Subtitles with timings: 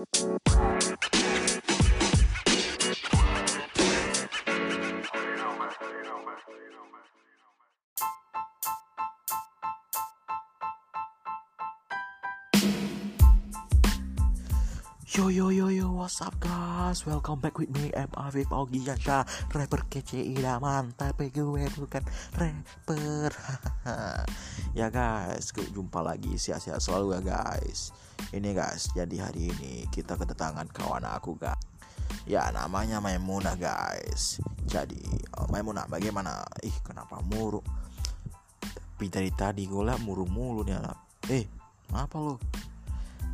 [0.00, 0.79] Música
[15.10, 17.02] Yo yo yo yo what's up guys?
[17.02, 22.06] Welcome back with me M Afif Augiansha Rapper kece idaman Tapi gue bukan
[22.38, 23.34] rapper.
[24.78, 26.38] Ya guys Jumpa lagi.
[26.38, 27.90] Sia-sia selalu ya guys.
[28.30, 31.58] Ini guys Jadi hari ini Kita kedatangan kawan aku guys.
[32.30, 34.38] Ya namanya Maimunah guys.
[34.70, 35.02] Jadi
[35.42, 36.46] oh, Maimunah bagaimana?
[36.62, 37.66] Ih kenapa muruk?
[38.62, 40.98] Tapi dari tadi gue liat muru mulu nih anak.
[41.26, 41.50] Eh
[41.98, 42.38] apa lo?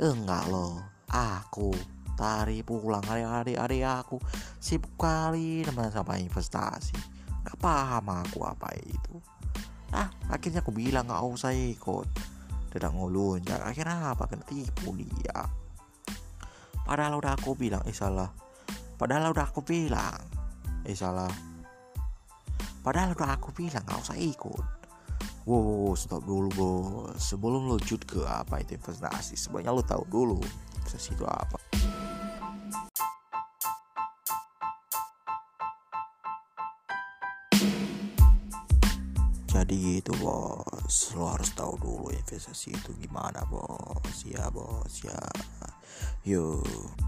[0.00, 1.72] Enggak loh aku
[2.18, 4.18] tari pulang hari-hari aku
[4.58, 6.98] sibuk kali teman sama investasi.
[7.46, 9.22] Gak paham aku apa itu.
[9.94, 12.08] Ah akhirnya aku bilang gak usah ikut.
[12.68, 14.26] Tidak ngulun ya akhirnya apa?
[14.26, 15.46] Kena tipu dia.
[16.82, 18.28] Padahal udah aku bilang eh salah.
[18.98, 20.18] Padahal udah aku bilang
[20.82, 21.30] eh salah.
[22.82, 24.64] Padahal udah aku bilang gak usah ikut.
[25.48, 27.16] Wow, stop dulu bos.
[27.16, 30.40] Sebelum lo jut ke apa itu investasi, sebenarnya lo tahu dulu
[30.88, 31.58] investasi itu apa.
[39.52, 45.20] Jadi gitu bos, lo harus tahu dulu investasi itu gimana bos, ya bos ya.
[46.24, 47.07] Yuk.